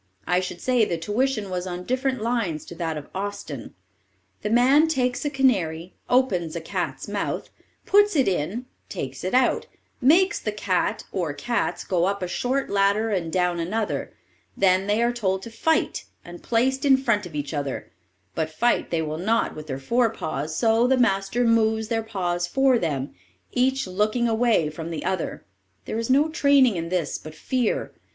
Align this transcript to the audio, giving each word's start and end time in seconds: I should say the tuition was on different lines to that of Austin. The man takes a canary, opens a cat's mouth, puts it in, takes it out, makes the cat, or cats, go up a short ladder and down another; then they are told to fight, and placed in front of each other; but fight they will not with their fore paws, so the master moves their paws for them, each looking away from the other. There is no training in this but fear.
I 0.25 0.39
should 0.39 0.59
say 0.59 0.83
the 0.83 0.97
tuition 0.97 1.51
was 1.51 1.67
on 1.67 1.83
different 1.83 2.23
lines 2.23 2.65
to 2.65 2.73
that 2.73 2.97
of 2.97 3.07
Austin. 3.13 3.75
The 4.41 4.49
man 4.49 4.87
takes 4.87 5.25
a 5.25 5.29
canary, 5.29 5.93
opens 6.09 6.55
a 6.55 6.59
cat's 6.59 7.07
mouth, 7.07 7.51
puts 7.85 8.15
it 8.15 8.27
in, 8.27 8.65
takes 8.89 9.23
it 9.23 9.35
out, 9.35 9.67
makes 10.01 10.39
the 10.39 10.51
cat, 10.51 11.03
or 11.11 11.33
cats, 11.33 11.83
go 11.83 12.05
up 12.05 12.23
a 12.23 12.27
short 12.27 12.67
ladder 12.71 13.11
and 13.11 13.31
down 13.31 13.59
another; 13.59 14.11
then 14.57 14.87
they 14.87 15.03
are 15.03 15.13
told 15.13 15.43
to 15.43 15.51
fight, 15.51 16.05
and 16.25 16.41
placed 16.41 16.83
in 16.83 16.97
front 16.97 17.27
of 17.27 17.35
each 17.35 17.53
other; 17.53 17.91
but 18.33 18.49
fight 18.49 18.89
they 18.89 19.03
will 19.03 19.19
not 19.19 19.55
with 19.55 19.67
their 19.67 19.77
fore 19.77 20.09
paws, 20.09 20.55
so 20.55 20.87
the 20.87 20.97
master 20.97 21.43
moves 21.43 21.89
their 21.89 22.01
paws 22.01 22.47
for 22.47 22.79
them, 22.79 23.13
each 23.51 23.85
looking 23.85 24.27
away 24.27 24.67
from 24.67 24.89
the 24.89 25.05
other. 25.05 25.45
There 25.85 25.99
is 25.99 26.09
no 26.09 26.27
training 26.27 26.75
in 26.75 26.89
this 26.89 27.19
but 27.19 27.35
fear. 27.35 27.93